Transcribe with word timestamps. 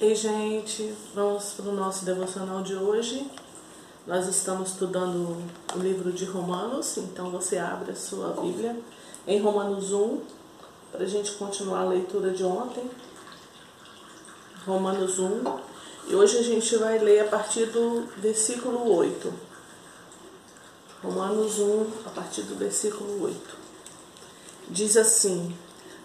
Ei, 0.00 0.12
gente, 0.12 0.92
vamos 1.14 1.52
para 1.52 1.66
o 1.66 1.72
nosso 1.72 2.04
devocional 2.04 2.62
de 2.62 2.74
hoje. 2.74 3.30
Nós 4.04 4.26
estamos 4.26 4.70
estudando 4.70 5.40
o 5.72 5.78
livro 5.78 6.10
de 6.10 6.24
Romanos, 6.24 6.96
então 6.96 7.30
você 7.30 7.58
abre 7.58 7.92
a 7.92 7.94
sua 7.94 8.30
Bíblia 8.30 8.76
em 9.24 9.40
Romanos 9.40 9.92
1, 9.92 10.20
para 10.90 11.04
a 11.04 11.06
gente 11.06 11.30
continuar 11.34 11.82
a 11.82 11.88
leitura 11.90 12.32
de 12.32 12.42
ontem. 12.42 12.90
Romanos 14.66 15.20
1, 15.20 15.44
e 16.08 16.16
hoje 16.16 16.38
a 16.38 16.42
gente 16.42 16.76
vai 16.76 16.98
ler 16.98 17.20
a 17.20 17.28
partir 17.28 17.66
do 17.66 18.04
versículo 18.16 18.96
8. 18.96 19.32
Romanos 21.04 21.60
1, 21.60 21.86
a 22.04 22.10
partir 22.10 22.42
do 22.42 22.56
versículo 22.56 23.22
8. 23.22 23.38
Diz 24.70 24.96
assim: 24.96 25.56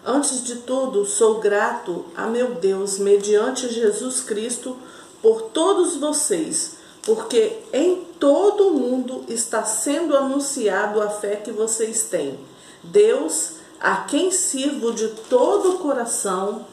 Antes 0.04 0.42
de 0.44 0.56
tudo, 0.56 1.04
sou 1.04 1.40
grato 1.40 2.06
a 2.16 2.26
meu 2.26 2.54
Deus, 2.54 2.98
mediante 2.98 3.68
Jesus 3.68 4.22
Cristo, 4.22 4.74
por 5.20 5.42
todos 5.42 5.96
vocês, 5.96 6.76
porque 7.02 7.58
em 7.70 8.06
todo 8.18 8.68
o 8.68 8.74
mundo 8.74 9.24
está 9.28 9.62
sendo 9.62 10.16
anunciado 10.16 11.02
a 11.02 11.10
fé 11.10 11.36
que 11.36 11.52
vocês 11.52 12.04
têm. 12.04 12.38
Deus, 12.82 13.56
a 13.78 13.96
quem 14.04 14.30
sirvo 14.30 14.92
de 14.92 15.08
todo 15.28 15.72
o 15.74 15.78
coração, 15.78 16.64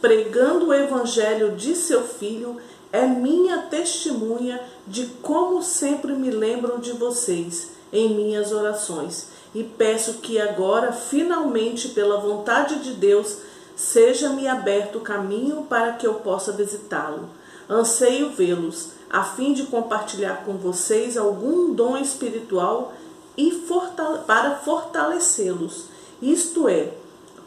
pregando 0.00 0.66
o 0.66 0.74
evangelho 0.74 1.56
de 1.56 1.74
seu 1.74 2.04
filho, 2.04 2.56
é 2.92 3.04
minha 3.04 3.62
testemunha 3.62 4.62
de 4.86 5.06
como 5.22 5.60
sempre 5.60 6.12
me 6.12 6.30
lembram 6.30 6.78
de 6.78 6.92
vocês 6.92 7.70
em 7.92 8.14
minhas 8.14 8.52
orações 8.52 9.35
e 9.56 9.64
peço 9.64 10.18
que 10.18 10.38
agora, 10.38 10.92
finalmente, 10.92 11.88
pela 11.88 12.20
vontade 12.20 12.80
de 12.80 12.92
Deus, 12.92 13.38
seja-me 13.74 14.46
aberto 14.46 14.98
o 14.98 15.00
caminho 15.00 15.62
para 15.62 15.94
que 15.94 16.06
eu 16.06 16.12
possa 16.16 16.52
visitá-lo. 16.52 17.30
Anseio 17.66 18.28
vê-los, 18.32 18.90
a 19.08 19.24
fim 19.24 19.54
de 19.54 19.62
compartilhar 19.62 20.44
com 20.44 20.58
vocês 20.58 21.16
algum 21.16 21.72
dom 21.72 21.96
espiritual 21.96 22.92
e 23.34 23.50
fortale 23.50 24.18
para 24.26 24.56
fortalecê-los, 24.56 25.86
isto 26.20 26.68
é, 26.68 26.92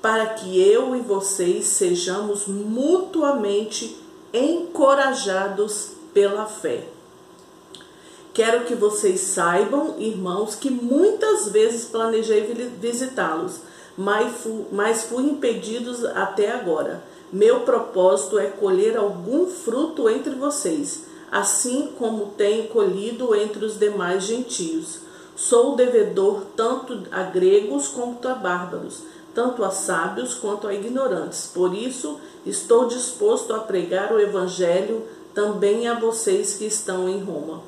para 0.02 0.26
que 0.30 0.60
eu 0.60 0.96
e 0.96 1.02
vocês 1.02 1.68
sejamos 1.68 2.48
mutuamente 2.48 3.96
encorajados 4.34 5.92
pela 6.12 6.48
fé. 6.48 6.88
Quero 8.34 8.66
que 8.66 8.76
vocês 8.76 9.22
saibam, 9.22 9.96
irmãos, 9.98 10.56
que 10.56 10.70
muitas 10.70 11.50
vezes 11.50 11.86
planejei 11.86 12.42
visitá-los, 12.80 13.62
mas 13.98 15.04
fui 15.04 15.24
impedidos 15.24 16.06
até 16.06 16.52
agora. 16.52 17.04
Meu 17.34 17.62
propósito 17.62 18.40
é 18.40 18.48
colher 18.48 18.98
algum 18.98 19.48
fruto 19.48 20.10
entre 20.10 20.36
vocês, 20.36 21.06
assim 21.32 21.94
como 21.98 22.34
tenho 22.38 22.68
colhido 22.70 23.36
entre 23.36 23.66
os 23.66 23.78
demais 23.78 24.24
gentios. 24.24 25.00
Sou 25.36 25.76
devedor 25.76 26.44
tanto 26.56 27.04
a 27.12 27.24
gregos 27.24 27.88
quanto 27.88 28.28
a 28.28 28.36
bárbaros, 28.36 29.04
tanto 29.34 29.64
a 29.64 29.72
sábios 29.72 30.34
quanto 30.34 30.68
a 30.68 30.74
ignorantes. 30.74 31.50
Por 31.54 31.74
isso, 31.74 32.20
estou 32.46 32.88
disposto 32.88 33.54
a 33.54 33.60
pregar 33.60 34.12
o 34.14 34.20
evangelho 34.20 35.04
também 35.34 35.88
a 35.88 36.00
vocês 36.00 36.56
que 36.56 36.66
estão 36.66 37.08
em 37.08 37.24
Roma. 37.24 37.62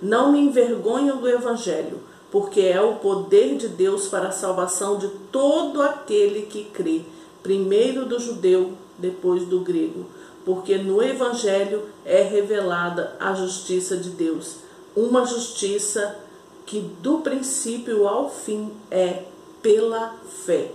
Não 0.00 0.32
me 0.32 0.40
envergonho 0.40 1.16
do 1.16 1.28
Evangelho, 1.28 2.00
porque 2.30 2.60
é 2.62 2.80
o 2.80 2.96
poder 2.96 3.56
de 3.56 3.68
Deus 3.68 4.08
para 4.08 4.28
a 4.28 4.32
salvação 4.32 4.98
de 4.98 5.08
todo 5.30 5.80
aquele 5.80 6.42
que 6.42 6.64
crê, 6.64 7.02
primeiro 7.42 8.04
do 8.04 8.18
judeu, 8.18 8.72
depois 8.98 9.44
do 9.44 9.60
grego. 9.60 10.06
Porque 10.44 10.76
no 10.76 11.02
Evangelho 11.02 11.84
é 12.04 12.22
revelada 12.22 13.16
a 13.18 13.34
justiça 13.34 13.96
de 13.96 14.10
Deus, 14.10 14.56
uma 14.96 15.24
justiça 15.24 16.18
que 16.66 16.80
do 16.80 17.18
princípio 17.18 18.06
ao 18.08 18.30
fim 18.30 18.72
é 18.90 19.24
pela 19.62 20.14
fé. 20.44 20.70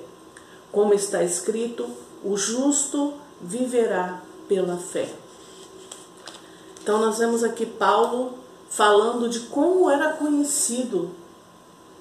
Como 0.71 0.93
está 0.93 1.23
escrito, 1.23 1.87
o 2.23 2.37
justo 2.37 3.13
viverá 3.41 4.21
pela 4.47 4.77
fé. 4.77 5.09
Então, 6.81 6.99
nós 6.99 7.17
vemos 7.19 7.43
aqui 7.43 7.65
Paulo 7.65 8.33
falando 8.69 9.27
de 9.27 9.41
como 9.41 9.89
era 9.89 10.13
conhecido 10.13 11.11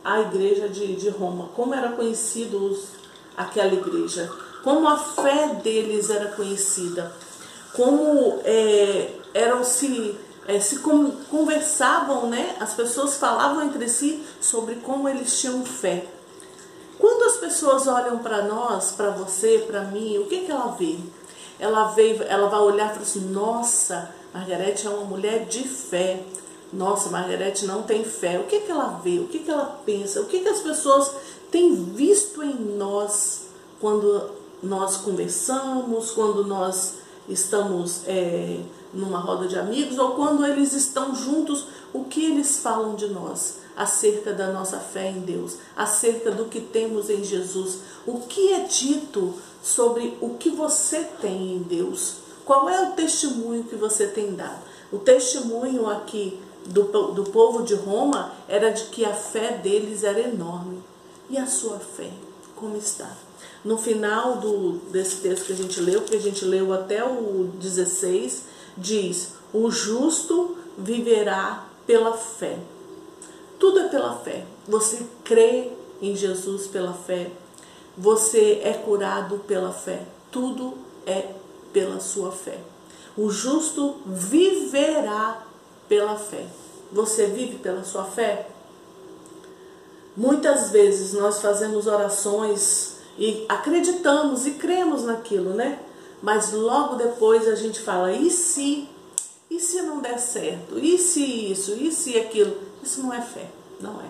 a 0.05 0.21
igreja 0.21 0.69
de, 0.69 0.97
de 0.97 1.09
Roma, 1.09 1.49
como 1.55 1.75
era 1.75 1.93
conhecido 1.93 2.65
os, 2.65 2.91
aquela 3.37 3.73
igreja, 3.73 4.31
como 4.63 4.87
a 4.87 4.97
fé 4.97 5.55
deles 5.63 6.11
era 6.11 6.33
conhecida, 6.33 7.13
como 7.75 8.41
é, 8.45 9.13
eram 9.35 9.65
se 9.65 10.19
é, 10.47 10.59
se 10.59 10.79
conversavam, 10.79 12.31
né? 12.31 12.57
As 12.59 12.73
pessoas 12.73 13.17
falavam 13.17 13.65
entre 13.65 13.87
si 13.87 14.25
sobre 14.41 14.77
como 14.77 15.07
eles 15.07 15.39
tinham 15.39 15.63
fé. 15.63 16.07
Quando 16.99 17.25
as 17.25 17.37
pessoas 17.37 17.87
olham 17.87 18.19
para 18.19 18.43
nós, 18.43 18.93
para 18.93 19.11
você, 19.11 19.65
para 19.67 19.83
mim, 19.83 20.17
o 20.17 20.25
que, 20.25 20.47
que 20.47 20.51
ela 20.51 20.69
vê? 20.69 20.99
Ela 21.61 21.89
vê, 21.89 22.17
ela 22.29 22.49
vai 22.49 22.61
olhar 22.61 22.87
e 22.87 22.89
falar 22.95 23.03
assim: 23.03 23.29
Nossa, 23.29 24.11
Margarete 24.33 24.87
é 24.87 24.91
uma 24.91 25.05
mulher 25.05 25.45
de 25.45 25.69
fé 25.69 26.25
nossa, 26.73 27.09
Margarete 27.09 27.65
não 27.67 27.83
tem 27.83 28.05
fé. 28.05 28.39
O 28.39 28.45
que, 28.45 28.61
que 28.61 28.71
ela 28.71 29.01
vê? 29.03 29.19
O 29.19 29.29
que, 29.29 29.39
que 29.39 29.51
ela 29.51 29.81
pensa? 29.87 30.21
O 30.21 30.27
que, 30.27 30.41
que 30.41 30.49
as 30.49 30.61
pessoas 30.61 31.13
têm 31.51 31.75
visto 31.75 32.43
em 32.43 32.55
nós 32.77 33.47
quando 33.81 34.31
nós 34.63 34.99
conversamos, 34.99 36.11
quando 36.11 36.45
nós 36.45 36.95
estamos 37.29 38.03
é, 38.07 38.61
numa 38.93 39.19
roda 39.19 39.47
de 39.47 39.59
amigos 39.59 39.99
ou 39.99 40.11
quando 40.11 40.45
eles 40.45 40.75
estão 40.75 41.15
juntos? 41.15 41.65
O 41.93 42.05
que 42.05 42.23
eles 42.25 42.59
falam 42.59 42.95
de 42.95 43.07
nós? 43.09 43.61
Acerca 43.75 44.33
da 44.33 44.53
nossa 44.53 44.79
fé 44.79 45.09
em 45.09 45.21
Deus, 45.21 45.57
acerca 45.77 46.33
do 46.33 46.47
que 46.47 46.61
temos 46.61 47.09
em 47.09 47.23
Jesus. 47.25 47.79
O 48.07 48.21
que 48.21 48.53
é 48.53 48.65
dito 48.65 49.35
sobre 49.63 50.19
o 50.21 50.31
que 50.31 50.51
você 50.51 51.05
tem 51.21 51.55
em 51.55 51.63
Deus? 51.63 52.17
Qual 52.45 52.69
é 52.69 52.83
o 52.89 52.93
testemunho 52.93 53.65
que 53.65 53.77
você 53.77 54.07
tem 54.09 54.35
dado? 54.35 54.59
O 54.91 54.99
testemunho 54.99 55.89
aqui 55.89 56.41
do, 56.69 57.13
do 57.13 57.25
povo 57.25 57.63
de 57.63 57.75
Roma 57.75 58.33
era 58.49 58.71
de 58.71 58.85
que 58.85 59.05
a 59.05 59.13
fé 59.13 59.53
deles 59.53 60.05
era 60.05 60.21
enorme. 60.21 60.83
E 61.31 61.37
a 61.37 61.47
sua 61.47 61.79
fé, 61.79 62.11
como 62.55 62.77
está? 62.77 63.11
No 63.65 63.77
final 63.77 64.37
do, 64.37 64.79
desse 64.91 65.17
texto 65.17 65.47
que 65.47 65.53
a 65.53 65.57
gente 65.57 65.81
leu, 65.81 66.03
que 66.03 66.17
a 66.17 66.21
gente 66.21 66.45
leu 66.45 66.73
até 66.73 67.05
o 67.05 67.51
16, 67.55 68.45
diz: 68.77 69.33
O 69.53 69.71
justo 69.71 70.57
viverá 70.77 71.67
pela 71.87 72.17
fé. 72.17 72.59
Tudo 73.59 73.81
é 73.81 73.89
pela 73.89 74.17
fé. 74.17 74.47
Você 74.67 75.05
crê 75.25 75.73
em 76.01 76.15
Jesus 76.15 76.67
pela 76.67 76.93
fé. 76.93 77.31
Você 77.97 78.61
é 78.63 78.73
curado 78.73 79.39
pela 79.41 79.73
fé. 79.73 80.07
Tudo 80.31 80.75
é 81.05 81.35
pela 81.73 81.99
sua 81.99 82.31
fé. 82.31 82.59
O 83.17 83.31
justo 83.31 83.97
viverá 84.07 85.48
pela 85.89 86.17
fé. 86.17 86.47
Você 86.93 87.27
vive 87.27 87.59
pela 87.59 87.85
sua 87.85 88.05
fé? 88.05 88.49
Muitas 90.17 90.71
vezes 90.71 91.13
nós 91.13 91.41
fazemos 91.41 91.87
orações 91.87 92.97
e 93.19 93.45
acreditamos 93.49 94.47
e 94.47 94.53
cremos 94.53 95.05
naquilo, 95.05 95.55
né? 95.55 95.79
Mas 96.23 96.53
logo 96.53 96.97
depois 96.97 97.47
a 97.47 97.55
gente 97.55 97.81
fala: 97.81 98.13
e 98.13 98.31
se? 98.31 98.89
E 99.51 99.61
se 99.61 99.83
não 99.83 100.01
der 100.01 100.19
certo? 100.19 100.79
E 100.79 100.99
se 100.99 101.23
isso? 101.23 101.73
E 101.73 101.93
se 101.93 102.19
aquilo? 102.19 102.57
Isso 102.83 103.03
não 103.03 103.13
é 103.13 103.21
fé, 103.21 103.47
não 103.81 104.01
é. 104.01 104.09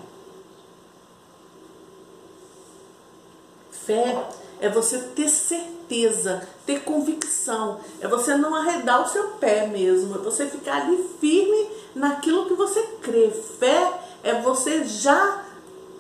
Fé 3.70 4.28
é 4.60 4.68
você 4.68 4.98
ter 4.98 5.28
certeza, 5.28 6.46
ter 6.66 6.80
convicção, 6.84 7.80
é 8.00 8.08
você 8.08 8.36
não 8.36 8.54
arredar 8.54 9.02
o 9.02 9.08
seu 9.08 9.28
pé 9.32 9.66
mesmo, 9.66 10.16
é 10.16 10.18
você 10.18 10.46
ficar 10.46 10.82
ali 10.82 11.08
firme 11.20 11.67
naquilo 11.98 12.46
que 12.46 12.54
você 12.54 12.80
crê. 13.02 13.30
Fé 13.30 13.92
é 14.22 14.40
você 14.40 14.84
já 14.84 15.44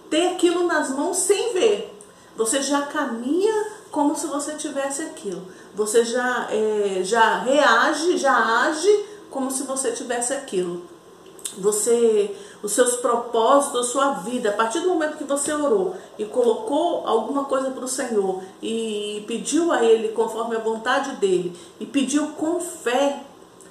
ter 0.08 0.28
aquilo 0.28 0.66
nas 0.66 0.90
mãos 0.90 1.18
sem 1.18 1.52
ver. 1.52 1.94
Você 2.36 2.62
já 2.62 2.82
caminha 2.82 3.66
como 3.90 4.16
se 4.16 4.26
você 4.26 4.54
tivesse 4.54 5.02
aquilo. 5.02 5.42
Você 5.74 6.04
já, 6.04 6.48
é, 6.50 7.02
já 7.02 7.40
reage, 7.40 8.16
já 8.16 8.64
age 8.66 9.06
como 9.30 9.50
se 9.50 9.64
você 9.64 9.92
tivesse 9.92 10.32
aquilo. 10.32 10.82
Você, 11.56 12.36
os 12.62 12.72
seus 12.72 12.96
propósitos, 12.96 13.80
a 13.80 13.90
sua 13.90 14.12
vida, 14.14 14.50
a 14.50 14.52
partir 14.52 14.80
do 14.80 14.88
momento 14.88 15.16
que 15.16 15.24
você 15.24 15.52
orou 15.52 15.96
e 16.18 16.24
colocou 16.24 17.06
alguma 17.06 17.44
coisa 17.46 17.70
para 17.70 17.84
o 17.84 17.88
Senhor 17.88 18.42
e 18.62 19.24
pediu 19.26 19.72
a 19.72 19.82
Ele 19.82 20.08
conforme 20.08 20.54
a 20.54 20.60
vontade 20.60 21.12
dele 21.16 21.58
e 21.80 21.86
pediu 21.86 22.28
com 22.28 22.60
fé, 22.60 23.24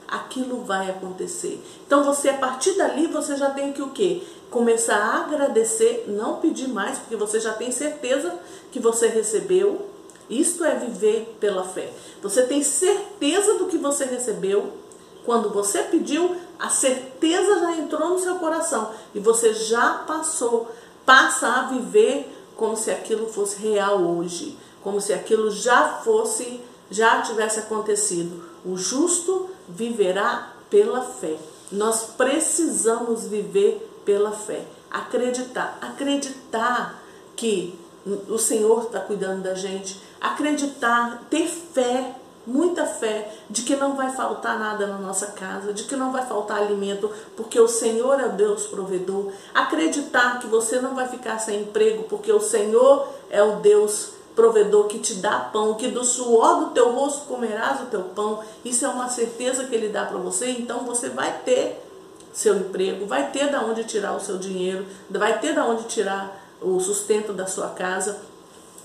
aquilo 0.08 0.64
vai 0.64 0.90
acontecer. 0.90 1.62
Então 1.86 2.04
você 2.04 2.30
a 2.30 2.38
partir 2.38 2.74
dali 2.74 3.08
você 3.08 3.36
já 3.36 3.50
tem 3.50 3.74
que 3.74 3.82
o 3.82 3.90
quê? 3.90 4.24
Começar 4.50 4.98
a 4.98 5.26
agradecer, 5.26 6.06
não 6.08 6.38
pedir 6.38 6.70
mais, 6.70 6.98
porque 7.00 7.16
você 7.16 7.40
já 7.40 7.54
tem 7.54 7.72
certeza 7.72 8.34
que 8.72 8.80
você 8.80 9.08
recebeu 9.08 9.98
Isto 10.30 10.66
é 10.66 10.76
viver 10.76 11.38
pela 11.40 11.64
fé. 11.64 11.92
Você 12.22 12.44
tem 12.44 12.62
certeza 12.62 13.56
do 13.56 13.68
que 13.68 13.78
você 13.78 14.06
recebeu. 14.06 14.74
Quando 15.26 15.50
você 15.50 15.84
pediu, 15.84 16.36
a 16.60 16.70
certeza 16.70 17.60
já 17.60 17.78
entrou 17.78 18.10
no 18.10 18.20
seu 18.20 18.36
coração 18.36 18.92
e 19.14 19.20
você 19.20 19.54
já 19.54 20.04
passou, 20.08 20.70
passa 21.06 21.48
a 21.48 21.62
viver 21.64 22.34
como 22.56 22.76
se 22.76 22.90
aquilo 22.92 23.28
fosse 23.28 23.62
real 23.62 24.02
hoje, 24.02 24.58
como 24.82 25.00
se 25.00 25.14
aquilo 25.14 25.52
já 25.52 26.00
fosse, 26.04 26.62
já 26.90 27.22
tivesse 27.22 27.60
acontecido. 27.60 28.42
O 28.68 28.76
justo 28.76 29.50
viverá 29.70 30.52
pela 30.70 31.02
fé. 31.02 31.38
Nós 31.72 32.04
precisamos 32.18 33.26
viver 33.26 34.02
pela 34.04 34.32
fé. 34.32 34.62
Acreditar, 34.92 35.78
acreditar 35.82 37.02
que 37.36 37.80
o 38.28 38.38
Senhor 38.38 38.84
está 38.84 39.00
cuidando 39.00 39.44
da 39.44 39.54
gente, 39.54 40.02
acreditar, 40.20 41.24
ter 41.30 41.48
fé, 41.48 42.14
muita 42.46 42.86
fé 42.86 43.34
de 43.50 43.62
que 43.62 43.76
não 43.76 43.96
vai 43.96 44.12
faltar 44.12 44.60
nada 44.60 44.86
na 44.86 44.98
nossa 44.98 45.28
casa, 45.28 45.72
de 45.72 45.84
que 45.84 45.96
não 45.96 46.12
vai 46.12 46.26
faltar 46.26 46.58
alimento, 46.58 47.10
porque 47.38 47.60
o 47.60 47.68
Senhor 47.70 48.20
é 48.20 48.28
Deus 48.30 48.66
provedor. 48.66 49.32
Acreditar 49.54 50.40
que 50.40 50.48
você 50.48 50.82
não 50.82 50.94
vai 50.94 51.08
ficar 51.08 51.40
sem 51.40 51.62
emprego, 51.62 52.04
porque 52.04 52.32
o 52.32 52.42
Senhor 52.42 53.08
é 53.30 53.42
o 53.42 53.58
Deus 53.58 53.94
provedor 53.96 54.17
que 54.90 55.00
te 55.00 55.16
dá 55.16 55.40
pão, 55.40 55.74
que 55.76 55.88
do 55.88 56.04
suor 56.04 56.66
do 56.66 56.72
teu 56.72 56.92
rosto 56.92 57.26
comerás 57.26 57.82
o 57.82 57.86
teu 57.86 58.04
pão. 58.04 58.44
Isso 58.64 58.86
é 58.86 58.90
uma 58.90 59.10
certeza 59.10 59.66
que 59.66 59.76
ele 59.76 59.90
dá 59.90 60.06
para 60.06 60.18
você, 60.18 60.50
então 60.52 60.86
você 60.86 61.10
vai 61.10 61.42
ter 61.44 61.84
seu 62.34 62.56
emprego, 62.56 63.06
vai 63.08 63.32
ter 63.32 63.50
da 63.50 63.62
onde 63.62 63.84
tirar 63.84 64.16
o 64.16 64.20
seu 64.20 64.38
dinheiro, 64.38 64.86
vai 65.10 65.40
ter 65.40 65.56
da 65.56 65.66
onde 65.66 65.86
tirar 65.86 66.40
o 66.62 66.80
sustento 66.80 67.34
da 67.34 67.48
sua 67.48 67.70
casa. 67.70 68.20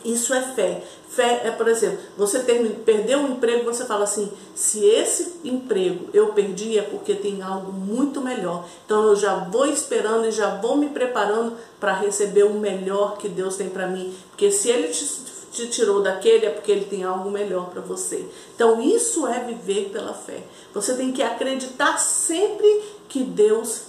Isso 0.05 0.35
é 0.35 0.43
fé. 0.43 0.83
Fé 1.09 1.43
é, 1.45 1.51
por 1.51 1.69
exemplo, 1.69 1.99
você 2.17 2.41
ter, 2.41 2.59
perdeu 2.85 3.19
um 3.19 3.33
emprego, 3.33 3.65
você 3.65 3.85
fala 3.85 4.05
assim: 4.05 4.33
se 4.55 4.85
esse 4.85 5.41
emprego 5.45 6.09
eu 6.13 6.33
perdi 6.33 6.79
é 6.79 6.83
porque 6.83 7.15
tem 7.15 7.43
algo 7.43 7.71
muito 7.71 8.21
melhor. 8.21 8.65
Então 8.85 9.05
eu 9.05 9.15
já 9.15 9.37
vou 9.37 9.67
esperando 9.67 10.27
e 10.27 10.33
já 10.33 10.57
vou 10.57 10.77
me 10.77 10.89
preparando 10.89 11.57
para 11.79 11.95
receber 11.95 12.45
o 12.45 12.55
melhor 12.55 13.19
que 13.19 13.29
Deus 13.29 13.57
tem 13.57 13.69
para 13.69 13.87
mim. 13.87 14.13
Porque 14.31 14.51
se 14.51 14.71
Ele 14.71 14.89
te, 14.89 15.05
te 15.53 15.69
tirou 15.69 16.03
daquele 16.03 16.47
é 16.47 16.51
porque 16.51 16.73
Ele 16.73 16.87
tem 16.87 17.05
algo 17.05 17.31
melhor 17.31 17.69
para 17.71 17.83
você. 17.83 18.27
Então 18.55 18.81
isso 18.81 19.27
é 19.27 19.41
viver 19.45 19.91
pela 19.91 20.15
fé. 20.15 20.43
Você 20.73 20.95
tem 20.95 21.13
que 21.13 21.23
acreditar 21.23 21.99
sempre 21.99 22.83
que 23.09 23.23
Deus 23.23 23.83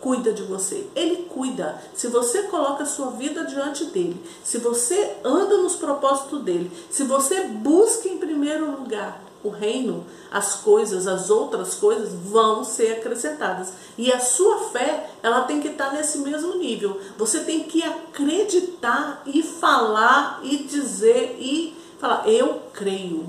cuida 0.00 0.32
de 0.32 0.42
você. 0.44 0.86
Ele 0.94 1.24
cuida. 1.28 1.82
Se 1.94 2.06
você 2.06 2.44
coloca 2.44 2.84
a 2.84 2.86
sua 2.86 3.10
vida 3.10 3.44
diante 3.44 3.86
dele, 3.86 4.20
se 4.44 4.58
você 4.58 5.16
anda 5.24 5.58
nos 5.58 5.76
propósitos 5.76 6.42
dele, 6.42 6.70
se 6.88 7.02
você 7.04 7.44
busca 7.44 8.08
em 8.08 8.18
primeiro 8.18 8.70
lugar 8.70 9.31
o 9.44 9.48
reino, 9.48 10.04
as 10.30 10.54
coisas, 10.56 11.06
as 11.06 11.30
outras 11.30 11.74
coisas 11.74 12.12
vão 12.12 12.64
ser 12.64 12.92
acrescentadas. 12.92 13.72
E 13.98 14.12
a 14.12 14.20
sua 14.20 14.70
fé, 14.70 15.10
ela 15.22 15.42
tem 15.42 15.60
que 15.60 15.68
estar 15.68 15.92
nesse 15.92 16.18
mesmo 16.18 16.56
nível. 16.56 17.00
Você 17.18 17.40
tem 17.40 17.64
que 17.64 17.82
acreditar 17.82 19.22
e 19.26 19.42
falar 19.42 20.40
e 20.42 20.58
dizer 20.58 21.36
e 21.38 21.74
falar: 21.98 22.28
Eu 22.28 22.62
creio. 22.72 23.28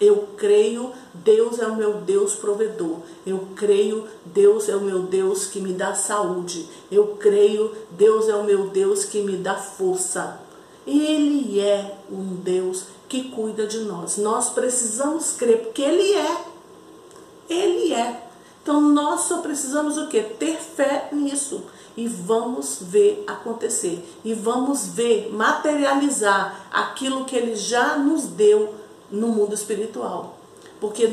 Eu 0.00 0.28
creio, 0.36 0.92
Deus 1.14 1.60
é 1.60 1.66
o 1.66 1.76
meu 1.76 1.94
Deus 1.94 2.34
provedor. 2.34 2.98
Eu 3.24 3.48
creio, 3.54 4.06
Deus 4.24 4.68
é 4.68 4.74
o 4.74 4.80
meu 4.80 5.02
Deus 5.02 5.46
que 5.46 5.60
me 5.60 5.72
dá 5.72 5.94
saúde. 5.94 6.68
Eu 6.90 7.16
creio, 7.18 7.72
Deus 7.92 8.28
é 8.28 8.34
o 8.34 8.42
meu 8.42 8.68
Deus 8.68 9.04
que 9.04 9.22
me 9.22 9.36
dá 9.36 9.54
força. 9.54 10.40
Ele 10.86 11.60
é 11.60 11.96
um 12.10 12.34
Deus 12.34 12.86
que 13.14 13.30
cuida 13.30 13.64
de 13.64 13.78
nós. 13.80 14.16
Nós 14.16 14.50
precisamos 14.50 15.36
crer, 15.36 15.62
porque 15.62 15.82
Ele 15.82 16.14
é. 16.14 16.44
Ele 17.48 17.94
é. 17.94 18.28
Então 18.60 18.80
nós 18.80 19.20
só 19.20 19.38
precisamos 19.38 19.96
o 19.96 20.08
quê? 20.08 20.20
Ter 20.20 20.56
fé 20.56 21.10
nisso. 21.12 21.62
E 21.96 22.08
vamos 22.08 22.78
ver 22.80 23.22
acontecer. 23.24 24.04
E 24.24 24.34
vamos 24.34 24.88
ver 24.88 25.32
materializar 25.32 26.66
aquilo 26.72 27.24
que 27.24 27.36
Ele 27.36 27.54
já 27.54 27.96
nos 27.98 28.24
deu 28.24 28.74
no 29.08 29.28
mundo 29.28 29.54
espiritual. 29.54 30.36
Porque 30.80 31.08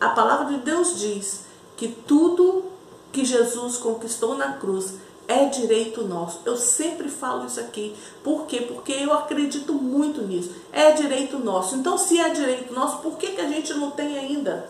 a 0.00 0.08
palavra 0.08 0.56
de 0.56 0.64
Deus 0.64 0.98
diz 0.98 1.42
que 1.76 1.86
tudo 1.86 2.64
que 3.12 3.24
Jesus 3.24 3.76
conquistou 3.76 4.36
na 4.36 4.54
cruz 4.54 4.94
é 5.26 5.46
direito 5.46 6.04
nosso. 6.04 6.40
Eu 6.44 6.56
sempre 6.56 7.08
falo 7.08 7.46
isso 7.46 7.60
aqui. 7.60 7.94
Por 8.22 8.46
quê? 8.46 8.60
Porque 8.60 8.92
eu 8.92 9.12
acredito 9.12 9.72
muito 9.72 10.22
nisso. 10.22 10.52
É 10.72 10.92
direito 10.92 11.38
nosso. 11.38 11.76
Então, 11.76 11.96
se 11.96 12.18
é 12.18 12.28
direito 12.30 12.72
nosso, 12.74 12.98
por 12.98 13.16
que, 13.16 13.28
que 13.28 13.40
a 13.40 13.48
gente 13.48 13.72
não 13.74 13.90
tem 13.90 14.18
ainda? 14.18 14.68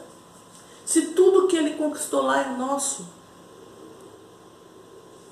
Se 0.85 1.09
tudo 1.09 1.49
que 1.49 1.57
ele 1.57 1.75
conquistou 1.75 2.23
lá 2.23 2.43
é 2.43 2.57
nosso. 2.57 3.07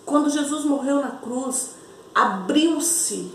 Quando 0.04 0.30
Jesus 0.30 0.64
morreu 0.64 0.96
na 0.96 1.10
cruz, 1.10 1.76
abriu-se 2.14 3.32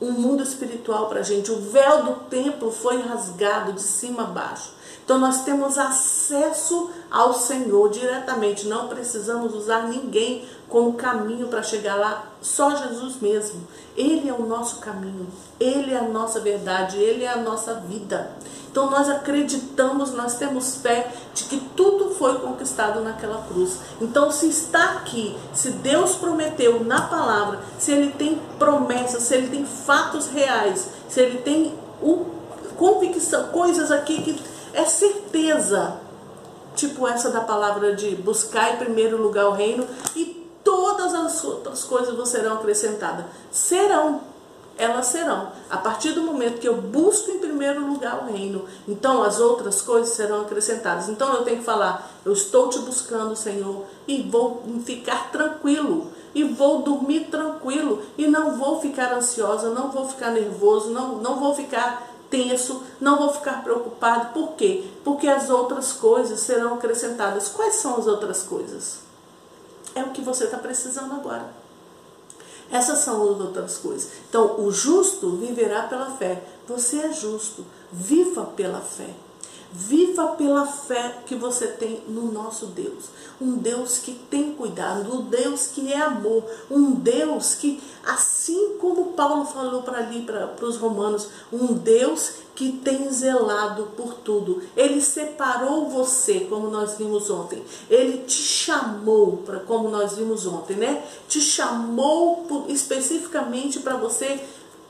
um 0.00 0.12
mundo 0.12 0.42
espiritual 0.42 1.08
para 1.08 1.20
a 1.20 1.22
gente. 1.22 1.50
O 1.50 1.60
véu 1.60 2.04
do 2.04 2.14
templo 2.28 2.70
foi 2.70 3.00
rasgado 3.00 3.72
de 3.72 3.82
cima 3.82 4.24
a 4.24 4.26
baixo. 4.26 4.76
Então 5.04 5.18
nós 5.18 5.44
temos 5.44 5.78
acesso 5.78 6.90
ao 7.10 7.32
Senhor 7.32 7.88
diretamente. 7.90 8.66
Não 8.66 8.88
precisamos 8.88 9.54
usar 9.54 9.88
ninguém 9.88 10.44
como 10.76 10.92
caminho 10.92 11.48
para 11.48 11.62
chegar 11.62 11.94
lá, 11.94 12.26
só 12.42 12.76
Jesus 12.76 13.18
mesmo. 13.18 13.66
Ele 13.96 14.28
é 14.28 14.32
o 14.34 14.44
nosso 14.44 14.78
caminho, 14.78 15.26
ele 15.58 15.94
é 15.94 15.96
a 15.96 16.02
nossa 16.02 16.38
verdade, 16.38 16.98
ele 16.98 17.24
é 17.24 17.32
a 17.32 17.38
nossa 17.38 17.76
vida. 17.76 18.30
Então 18.70 18.90
nós 18.90 19.08
acreditamos, 19.08 20.12
nós 20.12 20.36
temos 20.36 20.76
fé 20.76 21.10
de 21.32 21.44
que 21.44 21.58
tudo 21.74 22.10
foi 22.10 22.40
conquistado 22.40 23.00
naquela 23.00 23.40
cruz. 23.48 23.78
Então 24.02 24.30
se 24.30 24.48
está 24.50 24.96
aqui, 24.96 25.34
se 25.54 25.70
Deus 25.70 26.16
prometeu 26.16 26.84
na 26.84 27.00
palavra, 27.00 27.60
se 27.78 27.92
ele 27.92 28.12
tem 28.12 28.38
promessas, 28.58 29.22
se 29.22 29.34
ele 29.34 29.48
tem 29.48 29.64
fatos 29.64 30.26
reais, 30.26 30.90
se 31.08 31.22
ele 31.22 31.38
tem 31.38 31.72
o, 32.02 32.26
convicção, 32.76 33.44
coisas 33.44 33.90
aqui 33.90 34.20
que 34.20 34.42
é 34.74 34.84
certeza. 34.84 35.96
Tipo 36.74 37.08
essa 37.08 37.30
da 37.30 37.40
palavra 37.40 37.96
de 37.96 38.14
buscar 38.16 38.74
em 38.74 38.76
primeiro 38.76 39.16
lugar 39.16 39.46
o 39.46 39.52
reino 39.52 39.86
e 40.14 40.35
todas 41.06 41.14
as 41.14 41.44
outras 41.44 41.84
coisas 41.84 42.28
serão 42.28 42.54
acrescentadas. 42.54 43.26
Serão, 43.50 44.20
elas 44.76 45.06
serão. 45.06 45.52
A 45.70 45.76
partir 45.76 46.12
do 46.12 46.22
momento 46.22 46.60
que 46.60 46.68
eu 46.68 46.80
busco 46.80 47.30
em 47.30 47.38
primeiro 47.38 47.86
lugar 47.86 48.22
o 48.22 48.32
reino, 48.32 48.64
então 48.88 49.22
as 49.22 49.38
outras 49.38 49.80
coisas 49.80 50.14
serão 50.14 50.42
acrescentadas. 50.42 51.08
Então 51.08 51.32
eu 51.34 51.44
tenho 51.44 51.58
que 51.58 51.64
falar, 51.64 52.10
eu 52.24 52.32
estou 52.32 52.68
te 52.68 52.78
buscando, 52.80 53.36
Senhor, 53.36 53.84
e 54.06 54.22
vou 54.22 54.62
ficar 54.84 55.30
tranquilo. 55.30 56.10
E 56.34 56.44
vou 56.44 56.82
dormir 56.82 57.28
tranquilo. 57.30 58.02
E 58.18 58.26
não 58.26 58.56
vou 58.56 58.80
ficar 58.80 59.14
ansiosa, 59.14 59.70
não 59.70 59.90
vou 59.90 60.06
ficar 60.08 60.32
nervoso, 60.32 60.90
não, 60.90 61.16
não 61.16 61.38
vou 61.38 61.54
ficar 61.54 62.14
tenso, 62.28 62.82
não 63.00 63.16
vou 63.16 63.32
ficar 63.32 63.62
preocupado. 63.62 64.34
Por 64.34 64.54
quê? 64.54 64.84
Porque 65.02 65.28
as 65.28 65.48
outras 65.48 65.92
coisas 65.92 66.40
serão 66.40 66.74
acrescentadas. 66.74 67.48
Quais 67.48 67.76
são 67.76 67.96
as 67.96 68.06
outras 68.06 68.42
coisas? 68.42 69.05
É 69.96 70.02
o 70.02 70.10
que 70.10 70.20
você 70.20 70.44
está 70.44 70.58
precisando 70.58 71.14
agora. 71.14 71.50
Essas 72.70 72.98
são 72.98 73.22
as 73.22 73.40
outras 73.40 73.78
coisas. 73.78 74.10
Então, 74.28 74.60
o 74.60 74.70
justo 74.70 75.36
viverá 75.36 75.84
pela 75.84 76.10
fé. 76.12 76.42
Você 76.68 76.98
é 76.98 77.12
justo. 77.12 77.64
Viva 77.90 78.44
pela 78.44 78.80
fé. 78.80 79.08
Viva 79.72 80.28
pela 80.28 80.66
fé 80.66 81.18
que 81.26 81.34
você 81.34 81.66
tem 81.66 82.02
no 82.08 82.32
nosso 82.32 82.66
Deus. 82.66 83.06
Um 83.40 83.56
Deus 83.56 83.98
que 83.98 84.12
tem 84.30 84.52
cuidado, 84.54 85.14
um 85.14 85.22
Deus 85.22 85.66
que 85.66 85.92
é 85.92 86.00
amor, 86.00 86.44
um 86.70 86.92
Deus 86.92 87.54
que, 87.54 87.82
assim 88.04 88.76
como 88.80 89.12
Paulo 89.12 89.44
falou 89.44 89.82
para 89.82 89.98
ali, 89.98 90.22
para 90.22 90.64
os 90.64 90.76
romanos, 90.76 91.28
um 91.52 91.74
Deus 91.74 92.46
que 92.54 92.72
tem 92.72 93.10
zelado 93.12 93.90
por 93.96 94.14
tudo. 94.14 94.62
Ele 94.74 95.00
separou 95.00 95.90
você, 95.90 96.40
como 96.40 96.68
nós 96.68 96.96
vimos 96.96 97.28
ontem. 97.28 97.62
Ele 97.90 98.24
te 98.24 98.42
chamou, 98.42 99.38
para 99.44 99.60
como 99.60 99.90
nós 99.90 100.16
vimos 100.16 100.46
ontem, 100.46 100.76
né? 100.76 101.04
Te 101.28 101.40
chamou 101.40 102.44
por, 102.48 102.70
especificamente 102.70 103.80
para 103.80 103.96
você 103.96 104.40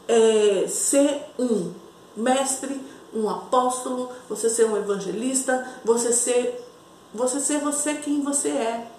é, 0.06 0.66
ser 0.68 1.23
um 1.38 1.73
mestre 2.16 2.80
um 3.16 3.28
apóstolo, 3.28 4.11
você 4.28 4.50
ser 4.50 4.66
um 4.66 4.76
evangelista, 4.76 5.66
você 5.85 6.12
ser 6.12 6.66
você 7.14 7.40
ser 7.40 7.61
você 7.61 7.94
quem 7.94 8.20
você 8.20 8.49
é. 8.50 8.90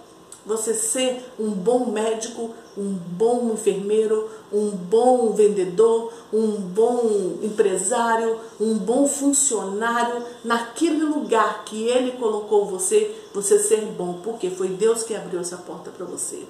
Você 0.46 0.72
ser 0.72 1.22
um 1.38 1.50
bom 1.50 1.90
médico, 1.90 2.54
um 2.76 2.92
bom 2.92 3.52
enfermeiro, 3.52 4.30
um 4.52 4.70
bom 4.70 5.32
vendedor, 5.32 6.12
um 6.32 6.52
bom 6.52 7.38
empresário, 7.42 8.38
um 8.58 8.78
bom 8.78 9.06
funcionário, 9.06 10.24
naquele 10.42 11.04
lugar 11.04 11.64
que 11.64 11.86
ele 11.88 12.12
colocou 12.12 12.64
você, 12.64 13.14
você 13.34 13.58
ser 13.58 13.82
bom, 13.86 14.20
porque 14.24 14.48
foi 14.48 14.68
Deus 14.68 15.02
que 15.02 15.14
abriu 15.14 15.38
essa 15.38 15.58
porta 15.58 15.90
para 15.90 16.06
você. 16.06 16.42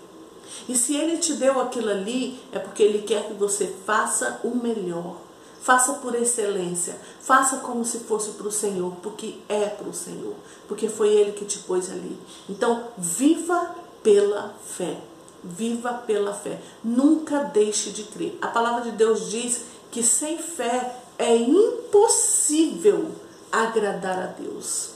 E 0.68 0.76
se 0.76 0.94
ele 0.96 1.18
te 1.18 1.32
deu 1.32 1.60
aquilo 1.60 1.90
ali, 1.90 2.38
é 2.52 2.58
porque 2.58 2.82
ele 2.82 3.02
quer 3.02 3.26
que 3.26 3.34
você 3.34 3.74
faça 3.84 4.40
o 4.44 4.54
melhor 4.54 5.16
Faça 5.60 5.94
por 5.94 6.14
excelência. 6.14 6.96
Faça 7.20 7.58
como 7.58 7.84
se 7.84 8.00
fosse 8.00 8.30
para 8.30 8.48
o 8.48 8.52
Senhor, 8.52 8.92
porque 9.02 9.38
é 9.48 9.66
para 9.66 9.88
o 9.88 9.94
Senhor. 9.94 10.34
Porque 10.66 10.88
foi 10.88 11.08
Ele 11.08 11.32
que 11.32 11.44
te 11.44 11.58
pôs 11.60 11.90
ali. 11.90 12.18
Então, 12.48 12.88
viva 12.96 13.74
pela 14.02 14.54
fé. 14.64 14.98
Viva 15.42 15.94
pela 16.06 16.32
fé. 16.32 16.60
Nunca 16.82 17.44
deixe 17.44 17.90
de 17.90 18.04
crer. 18.04 18.38
A 18.40 18.48
palavra 18.48 18.90
de 18.90 18.96
Deus 18.96 19.30
diz 19.30 19.62
que 19.90 20.02
sem 20.02 20.38
fé 20.38 20.96
é 21.18 21.36
impossível 21.36 23.10
agradar 23.50 24.18
a 24.18 24.26
Deus. 24.26 24.90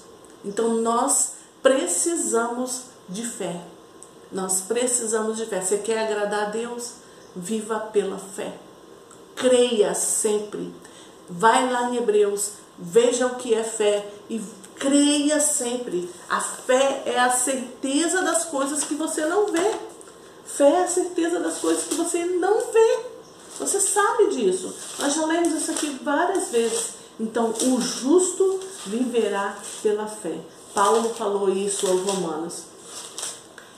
Então, 0.45 0.75
nós 0.75 1.35
precisamos 1.63 2.83
de 3.09 3.25
fé. 3.25 3.61
Nós 4.31 4.63
precisamos 4.63 5.37
de 5.37 5.47
fé. 5.47 5.61
Você 5.61 5.79
quer 5.79 5.99
agradar 6.05 6.47
a 6.47 6.51
Deus? 6.51 6.95
Viva 7.37 7.79
pela 7.79 8.19
fé. 8.19 8.57
Creia 9.37 9.95
sempre. 9.95 10.73
Vai 11.29 11.71
lá 11.71 11.91
em 11.91 11.97
Hebreus, 11.97 12.53
veja 12.79 13.27
o 13.27 13.37
que 13.37 13.55
é 13.55 13.63
fé 13.63 14.07
e 14.29 14.41
creia 14.77 15.41
sempre. 15.41 16.11
A 16.29 16.41
fé 16.41 17.03
é 17.07 17.19
a 17.19 17.31
certeza 17.31 18.23
das 18.23 18.45
coisas 18.45 18.85
que 18.85 18.95
você 18.95 19.25
não 19.25 19.47
vê. 19.47 19.75
Fé 20.45 20.69
é 20.69 20.83
a 20.83 20.89
certeza 20.89 21.41
das 21.41 21.59
coisas 21.59 21.85
que 21.85 21.95
você 21.95 22.25
não 22.25 22.61
vê. 22.73 23.01
Você 23.59 23.81
sabe 23.81 24.29
disso. 24.29 24.75
Nós 24.99 25.15
já 25.15 25.25
lemos 25.27 25.53
isso 25.53 25.71
aqui 25.71 25.99
várias 26.03 26.51
vezes. 26.51 26.95
Então, 27.21 27.55
o 27.63 27.81
justo 27.81 28.61
viverá 28.87 29.57
pela 29.83 30.07
fé. 30.07 30.37
Paulo 30.75 31.15
falou 31.15 31.49
isso 31.51 31.87
aos 31.87 32.01
Romanos. 32.03 32.63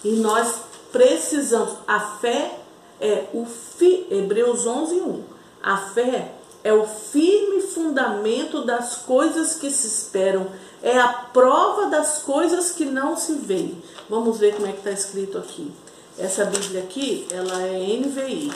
E 0.02 0.10
nós 0.12 0.54
precisamos, 0.92 1.78
a 1.86 2.00
fé 2.00 2.58
é 3.00 3.26
o 3.34 3.44
fi, 3.44 4.06
Hebreus 4.10 4.66
11, 4.66 4.94
1. 4.94 5.33
A 5.64 5.78
fé 5.78 6.30
é 6.62 6.74
o 6.74 6.86
firme 6.86 7.62
fundamento 7.62 8.66
das 8.66 8.96
coisas 8.96 9.54
que 9.54 9.70
se 9.70 9.86
esperam, 9.86 10.46
é 10.82 10.98
a 10.98 11.08
prova 11.08 11.86
das 11.86 12.18
coisas 12.18 12.70
que 12.72 12.84
não 12.84 13.16
se 13.16 13.32
veem. 13.32 13.82
Vamos 14.10 14.38
ver 14.38 14.54
como 14.54 14.66
é 14.66 14.72
que 14.72 14.78
está 14.78 14.90
escrito 14.90 15.38
aqui. 15.38 15.72
Essa 16.18 16.44
Bíblia 16.44 16.82
aqui, 16.82 17.26
ela 17.30 17.62
é 17.62 17.78
NVI. 17.96 18.52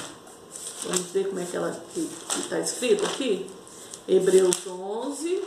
Vamos 0.84 1.06
ver 1.06 1.28
como 1.28 1.40
é 1.40 1.46
que 1.46 1.56
ela 1.56 1.74
está 2.38 2.60
escrito 2.60 3.06
aqui. 3.06 3.48
Hebreus 4.06 4.66
11, 4.66 5.42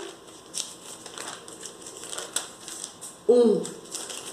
1. 3.29 3.61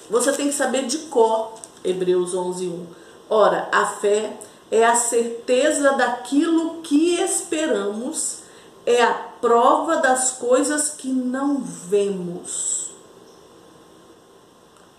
Você 0.08 0.32
tem 0.32 0.49
que 0.49 0.54
saber 0.54 0.87
de 0.87 0.97
cor 1.11 1.52
Hebreus 1.85 2.35
11, 2.35 2.68
1. 2.68 2.87
Ora, 3.28 3.68
a 3.70 3.85
fé 3.85 4.35
é 4.71 4.85
a 4.85 4.95
certeza 4.95 5.93
daquilo 5.93 6.83
que 6.83 7.15
esperamos, 7.21 8.41
é 8.85 9.03
a 9.03 9.15
prova 9.41 9.97
das 9.97 10.33
coisas 10.33 10.91
que 10.91 11.09
não 11.09 11.61
vemos. 11.61 12.91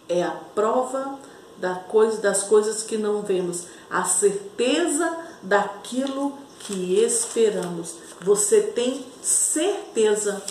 É 0.08 0.24
a 0.24 0.32
prova 0.56 1.20
da 1.58 1.76
coisa, 1.76 2.20
das 2.22 2.44
coisas 2.44 2.84
que 2.84 2.98
não 2.98 3.22
vemos, 3.22 3.66
a 3.90 4.04
certeza 4.06 5.18
daquilo 5.44 6.38
que 6.60 7.00
esperamos. 7.00 7.96
Você 8.22 8.62
tem 8.62 9.06
certeza. 9.22 10.42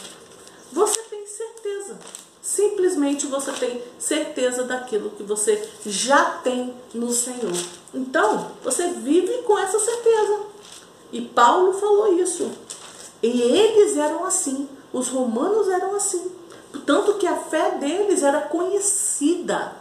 Você. 0.73 1.08
Simplesmente 2.59 3.29
você 3.29 3.53
tem 3.53 3.81
certeza 4.00 4.65
daquilo 4.65 5.11
que 5.11 5.23
você 5.23 5.65
já 5.87 6.25
tem 6.43 6.75
no 6.93 7.12
Senhor. 7.12 7.57
Então, 7.95 8.50
você 8.65 8.88
vive 8.88 9.43
com 9.43 9.57
essa 9.57 9.79
certeza. 9.79 10.41
E 11.12 11.21
Paulo 11.21 11.75
falou 11.75 12.21
isso. 12.21 12.50
E 13.23 13.29
eles 13.29 13.97
eram 13.97 14.25
assim. 14.25 14.69
Os 14.93 15.07
romanos 15.07 15.69
eram 15.69 15.95
assim. 15.95 16.33
Tanto 16.85 17.15
que 17.15 17.29
a 17.29 17.37
fé 17.37 17.79
deles 17.79 18.25
era 18.25 18.41
conhecida. 18.41 19.77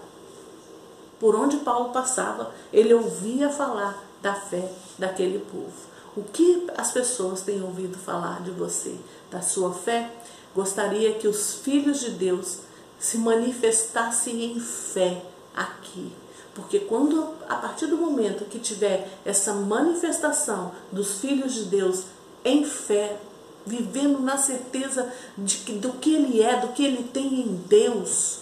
Por 1.20 1.36
onde 1.36 1.58
Paulo 1.58 1.90
passava, 1.90 2.54
ele 2.72 2.94
ouvia 2.94 3.50
falar 3.50 4.08
da 4.22 4.36
fé 4.36 4.72
daquele 5.00 5.40
povo. 5.40 5.74
O 6.16 6.22
que 6.22 6.68
as 6.78 6.92
pessoas 6.92 7.42
têm 7.42 7.60
ouvido 7.64 7.98
falar 7.98 8.44
de 8.44 8.52
você, 8.52 8.96
da 9.32 9.42
sua 9.42 9.74
fé? 9.74 10.12
Gostaria 10.54 11.16
que 11.16 11.28
os 11.28 11.56
filhos 11.56 12.00
de 12.00 12.12
Deus 12.12 12.67
se 13.00 13.18
manifestassem 13.18 14.44
em 14.44 14.60
fé 14.60 15.22
aqui. 15.56 16.12
Porque 16.54 16.80
quando, 16.80 17.36
a 17.48 17.56
partir 17.56 17.86
do 17.86 17.98
momento 17.98 18.46
que 18.46 18.60
tiver 18.60 19.08
essa 19.24 19.54
manifestação 19.54 20.72
dos 20.92 21.20
filhos 21.20 21.54
de 21.54 21.66
Deus 21.66 22.06
em 22.44 22.66
fé, 22.66 23.20
vivendo 23.66 24.20
na 24.20 24.38
certeza 24.38 25.12
de 25.38 25.58
que, 25.58 25.74
do 25.74 25.94
que 25.94 26.16
ele 26.16 26.42
é, 26.42 26.60
do 26.60 26.70
que 26.70 26.84
ele 26.84 27.04
tem 27.04 27.42
em 27.42 27.64
Deus, 27.68 28.40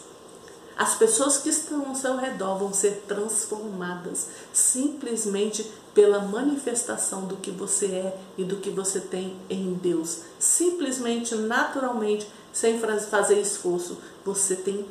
as 0.78 0.96
pessoas 0.96 1.38
que 1.38 1.50
estão 1.50 1.88
ao 1.88 1.96
seu 1.96 2.18
redor 2.18 2.58
vão 2.58 2.74
ser 2.74 3.04
transformadas 3.08 4.28
simplesmente 4.54 5.70
pela 5.94 6.20
manifestação 6.20 7.26
do 7.26 7.38
que 7.38 7.50
você 7.50 7.86
é 7.86 8.18
e 8.38 8.44
do 8.44 8.58
que 8.58 8.70
você 8.70 9.00
tem 9.00 9.38
em 9.50 9.74
Deus. 9.74 10.22
Simplesmente, 10.38 11.34
naturalmente, 11.36 12.28
sem 12.56 12.80
fazer 12.80 13.38
esforço, 13.42 13.98
você 14.24 14.56
tem 14.56 14.86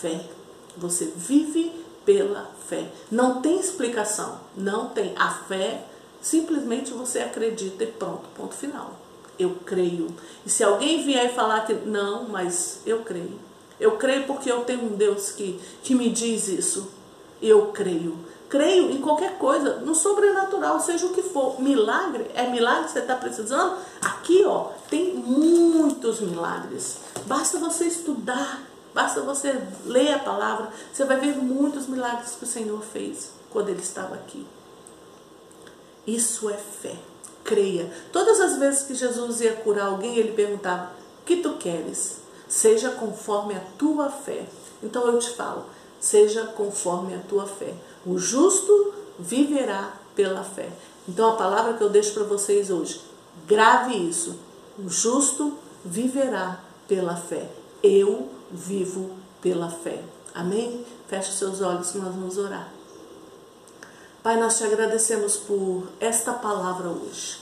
fé. 0.00 0.20
Você 0.76 1.06
vive 1.16 1.72
pela 2.04 2.48
fé. 2.68 2.88
Não 3.10 3.42
tem 3.42 3.58
explicação, 3.58 4.38
não 4.56 4.90
tem. 4.90 5.12
A 5.16 5.28
fé, 5.28 5.84
simplesmente 6.22 6.92
você 6.92 7.18
acredita 7.18 7.82
e 7.82 7.88
pronto, 7.88 8.28
ponto 8.36 8.54
final. 8.54 8.94
Eu 9.36 9.56
creio. 9.66 10.06
E 10.46 10.50
se 10.50 10.62
alguém 10.62 11.02
vier 11.02 11.34
falar 11.34 11.66
que 11.66 11.74
não, 11.74 12.28
mas 12.28 12.80
eu 12.86 13.00
creio. 13.00 13.40
Eu 13.80 13.96
creio 13.96 14.24
porque 14.28 14.50
eu 14.50 14.60
tenho 14.60 14.84
um 14.84 14.96
Deus 14.96 15.32
que, 15.32 15.60
que 15.82 15.96
me 15.96 16.10
diz 16.10 16.46
isso. 16.46 16.92
Eu 17.42 17.72
creio 17.72 18.16
creio 18.50 18.90
em 18.90 19.00
qualquer 19.00 19.38
coisa, 19.38 19.76
no 19.76 19.94
sobrenatural, 19.94 20.80
seja 20.80 21.06
o 21.06 21.14
que 21.14 21.22
for. 21.22 21.60
Milagre, 21.60 22.26
é 22.34 22.48
milagre 22.48 22.86
que 22.86 22.90
você 22.90 22.98
está 22.98 23.14
precisando? 23.14 23.76
Aqui, 24.02 24.44
ó, 24.44 24.72
tem 24.90 25.14
muitos 25.14 26.20
milagres. 26.20 26.98
Basta 27.26 27.58
você 27.58 27.84
estudar, 27.84 28.60
basta 28.92 29.20
você 29.20 29.62
ler 29.86 30.14
a 30.14 30.18
palavra, 30.18 30.68
você 30.92 31.04
vai 31.04 31.18
ver 31.18 31.36
muitos 31.36 31.86
milagres 31.86 32.32
que 32.32 32.44
o 32.44 32.48
Senhor 32.48 32.82
fez 32.82 33.30
quando 33.50 33.68
ele 33.68 33.80
estava 33.80 34.16
aqui. 34.16 34.44
Isso 36.04 36.50
é 36.50 36.56
fé. 36.56 36.96
Creia. 37.44 37.90
Todas 38.12 38.40
as 38.40 38.58
vezes 38.58 38.82
que 38.82 38.94
Jesus 38.94 39.40
ia 39.40 39.54
curar 39.54 39.86
alguém, 39.86 40.16
ele 40.16 40.32
perguntava: 40.32 40.90
que 41.24 41.36
tu 41.36 41.54
queres? 41.54 42.18
Seja 42.48 42.90
conforme 42.90 43.54
a 43.54 43.60
tua 43.78 44.10
fé. 44.10 44.46
Então 44.82 45.06
eu 45.06 45.18
te 45.18 45.30
falo: 45.30 45.66
seja 46.00 46.46
conforme 46.46 47.14
a 47.14 47.20
tua 47.20 47.46
fé. 47.46 47.74
O 48.06 48.18
justo 48.18 48.94
viverá 49.18 49.92
pela 50.16 50.42
fé. 50.42 50.70
Então 51.08 51.30
a 51.30 51.36
palavra 51.36 51.74
que 51.74 51.82
eu 51.82 51.90
deixo 51.90 52.14
para 52.14 52.24
vocês 52.24 52.70
hoje, 52.70 53.00
grave 53.46 53.94
isso. 53.94 54.36
O 54.78 54.88
justo 54.88 55.58
viverá 55.84 56.60
pela 56.88 57.16
fé. 57.16 57.48
Eu 57.82 58.28
vivo 58.50 59.10
pela 59.40 59.70
fé. 59.70 60.02
Amém? 60.34 60.84
Feche 61.08 61.32
seus 61.32 61.60
olhos 61.60 61.94
nós 61.94 62.14
vamos 62.14 62.38
orar. 62.38 62.72
Pai, 64.22 64.38
nós 64.38 64.58
te 64.58 64.64
agradecemos 64.64 65.36
por 65.36 65.88
esta 65.98 66.32
palavra 66.32 66.88
hoje. 66.88 67.38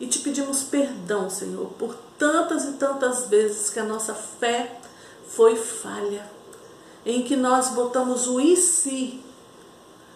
E 0.00 0.06
te 0.06 0.18
pedimos 0.18 0.62
perdão, 0.62 1.30
Senhor, 1.30 1.68
por 1.78 1.94
tantas 2.18 2.64
e 2.64 2.72
tantas 2.72 3.28
vezes 3.28 3.70
que 3.70 3.78
a 3.78 3.84
nossa 3.84 4.14
fé 4.14 4.80
foi 5.28 5.54
falha, 5.56 6.28
em 7.04 7.22
que 7.22 7.36
nós 7.36 7.70
botamos 7.70 8.26
o 8.26 8.40
e 8.40 8.56
se 8.56 9.20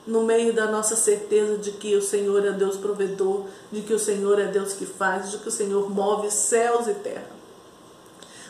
no 0.06 0.22
meio 0.22 0.52
da 0.52 0.66
nossa 0.66 0.96
certeza 0.96 1.56
de 1.56 1.72
que 1.72 1.96
o 1.96 2.02
Senhor 2.02 2.44
é 2.44 2.52
Deus 2.52 2.76
provedor, 2.76 3.46
de 3.72 3.80
que 3.80 3.94
o 3.94 3.98
Senhor 3.98 4.38
é 4.38 4.46
Deus 4.46 4.74
que 4.74 4.84
faz, 4.84 5.30
de 5.30 5.38
que 5.38 5.48
o 5.48 5.52
Senhor 5.52 5.88
move 5.88 6.30
céus 6.30 6.86
e 6.86 6.94
terra. 6.94 7.30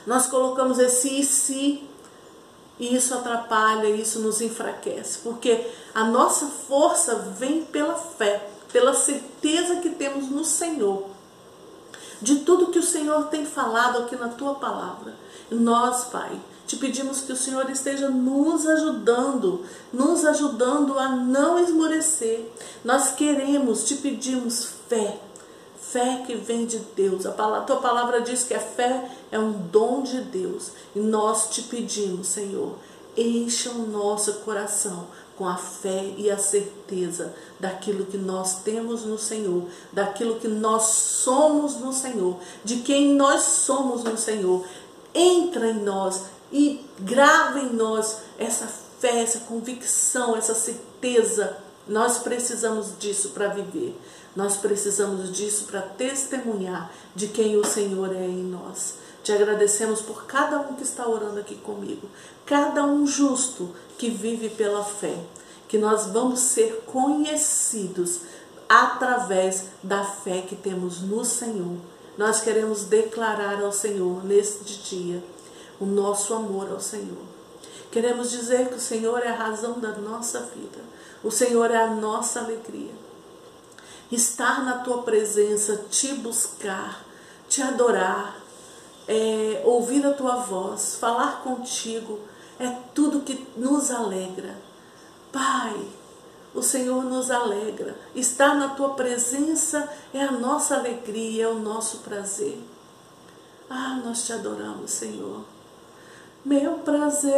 Nós 0.04 0.26
colocamos 0.26 0.78
esse 0.78 1.20
e 1.20 1.24
se 1.24 1.88
e 2.78 2.96
isso 2.96 3.14
atrapalha, 3.14 3.88
isso 3.88 4.18
nos 4.18 4.40
enfraquece, 4.40 5.18
porque 5.22 5.64
a 5.94 6.04
nossa 6.04 6.46
força 6.46 7.14
vem 7.38 7.64
pela 7.64 7.94
fé, 7.94 8.48
pela 8.72 8.92
certeza 8.94 9.76
que 9.76 9.90
temos 9.90 10.28
no 10.28 10.44
Senhor, 10.44 11.06
de 12.24 12.36
tudo 12.36 12.70
que 12.70 12.78
o 12.78 12.82
Senhor 12.82 13.26
tem 13.26 13.44
falado 13.44 13.98
aqui 13.98 14.16
na 14.16 14.30
tua 14.30 14.54
palavra. 14.54 15.14
Nós, 15.50 16.04
Pai, 16.04 16.40
te 16.66 16.76
pedimos 16.76 17.20
que 17.20 17.32
o 17.32 17.36
Senhor 17.36 17.68
esteja 17.68 18.08
nos 18.08 18.66
ajudando, 18.66 19.62
nos 19.92 20.24
ajudando 20.24 20.98
a 20.98 21.10
não 21.10 21.58
esmorecer. 21.58 22.50
Nós 22.82 23.10
queremos, 23.10 23.84
te 23.84 23.96
pedimos 23.96 24.70
fé, 24.88 25.20
fé 25.78 26.24
que 26.26 26.34
vem 26.34 26.64
de 26.64 26.78
Deus. 26.96 27.26
A 27.26 27.60
tua 27.60 27.76
palavra 27.76 28.22
diz 28.22 28.42
que 28.44 28.54
a 28.54 28.60
fé 28.60 29.06
é 29.30 29.38
um 29.38 29.52
dom 29.52 30.02
de 30.02 30.22
Deus. 30.22 30.70
E 30.96 31.00
nós 31.00 31.50
te 31.50 31.60
pedimos, 31.64 32.28
Senhor, 32.28 32.78
encha 33.14 33.70
o 33.70 33.86
nosso 33.86 34.32
coração 34.40 35.06
com 35.36 35.46
a 35.46 35.56
fé 35.56 36.14
e 36.16 36.30
a 36.30 36.38
certeza 36.38 37.34
daquilo 37.58 38.06
que 38.06 38.16
nós 38.16 38.62
temos 38.62 39.04
no 39.04 39.18
Senhor, 39.18 39.64
daquilo 39.92 40.38
que 40.38 40.48
nós 40.48 40.82
somos 40.84 41.76
no 41.76 41.92
Senhor, 41.92 42.38
de 42.64 42.76
quem 42.76 43.14
nós 43.14 43.42
somos 43.42 44.04
no 44.04 44.16
Senhor. 44.16 44.64
Entra 45.14 45.70
em 45.70 45.82
nós 45.82 46.22
e 46.52 46.84
grava 47.00 47.60
em 47.60 47.72
nós 47.72 48.18
essa 48.38 48.66
fé, 49.00 49.22
essa 49.22 49.40
convicção, 49.40 50.36
essa 50.36 50.54
certeza. 50.54 51.56
Nós 51.86 52.18
precisamos 52.18 52.98
disso 52.98 53.30
para 53.30 53.48
viver. 53.48 53.98
Nós 54.34 54.56
precisamos 54.56 55.32
disso 55.32 55.64
para 55.66 55.80
testemunhar 55.80 56.90
de 57.14 57.28
quem 57.28 57.56
o 57.56 57.64
Senhor 57.64 58.14
é 58.14 58.24
em 58.24 58.42
nós. 58.42 59.03
Te 59.24 59.32
agradecemos 59.32 60.02
por 60.02 60.26
cada 60.26 60.60
um 60.60 60.74
que 60.74 60.82
está 60.82 61.08
orando 61.08 61.40
aqui 61.40 61.54
comigo, 61.54 62.06
cada 62.44 62.84
um 62.84 63.06
justo 63.06 63.74
que 63.96 64.10
vive 64.10 64.50
pela 64.50 64.84
fé, 64.84 65.18
que 65.66 65.78
nós 65.78 66.08
vamos 66.08 66.40
ser 66.40 66.84
conhecidos 66.84 68.20
através 68.68 69.68
da 69.82 70.04
fé 70.04 70.42
que 70.42 70.54
temos 70.54 71.00
no 71.00 71.24
Senhor. 71.24 71.78
Nós 72.18 72.42
queremos 72.42 72.84
declarar 72.84 73.62
ao 73.62 73.72
Senhor 73.72 74.22
neste 74.22 74.74
dia 74.82 75.24
o 75.80 75.86
nosso 75.86 76.34
amor 76.34 76.70
ao 76.70 76.80
Senhor. 76.80 77.24
Queremos 77.90 78.30
dizer 78.30 78.68
que 78.68 78.74
o 78.74 78.80
Senhor 78.80 79.22
é 79.22 79.28
a 79.28 79.34
razão 79.34 79.80
da 79.80 79.92
nossa 79.92 80.40
vida, 80.40 80.84
o 81.22 81.30
Senhor 81.30 81.70
é 81.70 81.82
a 81.82 81.94
nossa 81.94 82.40
alegria. 82.40 82.92
Estar 84.12 84.62
na 84.66 84.80
tua 84.80 85.02
presença, 85.02 85.86
te 85.88 86.12
buscar, 86.12 87.06
te 87.48 87.62
adorar, 87.62 88.43
é, 89.06 89.62
ouvir 89.64 90.04
a 90.06 90.12
tua 90.12 90.36
voz, 90.36 90.96
falar 90.96 91.42
contigo, 91.42 92.20
é 92.58 92.70
tudo 92.94 93.20
que 93.20 93.46
nos 93.56 93.90
alegra. 93.90 94.56
Pai, 95.32 95.86
o 96.54 96.62
Senhor 96.62 97.04
nos 97.04 97.30
alegra. 97.30 97.96
Estar 98.14 98.54
na 98.54 98.68
tua 98.68 98.90
presença 98.90 99.88
é 100.12 100.22
a 100.22 100.30
nossa 100.32 100.76
alegria, 100.76 101.44
é 101.44 101.48
o 101.48 101.58
nosso 101.58 101.98
prazer. 101.98 102.58
Ah, 103.68 104.00
nós 104.04 104.24
te 104.24 104.32
adoramos, 104.32 104.90
Senhor. 104.90 105.42
Meu 106.44 106.74
prazer 106.74 107.32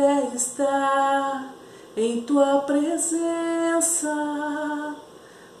é 0.00 0.30
estar 0.34 1.54
em 1.96 2.22
tua 2.22 2.60
presença. 2.60 4.12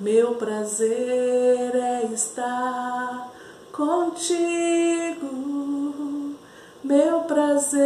Meu 0.00 0.34
prazer 0.34 1.74
é 1.74 2.06
estar 2.12 3.30
contigo. 3.70 4.95
Meu 6.86 7.22
prazer 7.22 7.82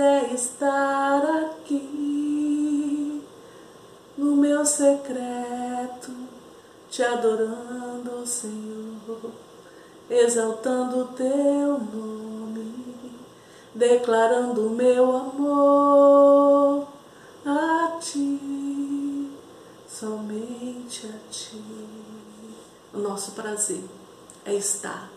é 0.00 0.34
estar 0.34 1.22
aqui 1.44 3.22
no 4.18 4.34
meu 4.34 4.66
secreto, 4.66 6.10
te 6.90 7.04
adorando, 7.04 8.26
Senhor, 8.26 9.30
exaltando 10.10 11.02
o 11.02 11.04
teu 11.12 11.78
nome, 11.78 12.74
declarando 13.72 14.70
meu 14.70 15.14
amor 15.16 16.88
a 17.46 17.96
ti, 18.00 19.30
somente 19.88 21.06
a 21.06 21.30
ti. 21.30 21.62
O 22.92 22.98
nosso 22.98 23.30
prazer 23.36 23.84
é 24.44 24.52
estar 24.52 25.08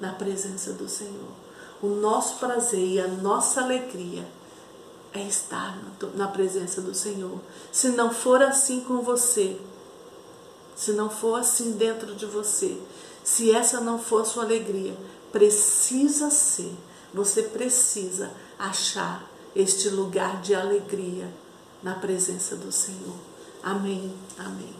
na 0.00 0.12
presença 0.12 0.72
do 0.74 0.88
Senhor. 0.88 1.47
O 1.82 1.88
nosso 1.88 2.36
prazer 2.36 2.86
e 2.86 3.00
a 3.00 3.06
nossa 3.06 3.62
alegria 3.62 4.26
é 5.12 5.22
estar 5.22 5.78
na 6.14 6.28
presença 6.28 6.80
do 6.80 6.94
Senhor. 6.94 7.38
Se 7.72 7.90
não 7.90 8.12
for 8.12 8.42
assim 8.42 8.80
com 8.80 9.00
você, 9.00 9.58
se 10.76 10.92
não 10.92 11.08
for 11.08 11.40
assim 11.40 11.72
dentro 11.72 12.14
de 12.14 12.26
você, 12.26 12.76
se 13.24 13.50
essa 13.50 13.80
não 13.80 13.98
for 13.98 14.24
sua 14.26 14.44
alegria, 14.44 14.96
precisa 15.32 16.30
ser, 16.30 16.74
você 17.12 17.42
precisa 17.42 18.30
achar 18.58 19.28
este 19.54 19.88
lugar 19.88 20.40
de 20.40 20.54
alegria 20.54 21.28
na 21.82 21.94
presença 21.94 22.56
do 22.56 22.72
Senhor. 22.72 23.16
Amém. 23.62 24.14
Amém. 24.38 24.74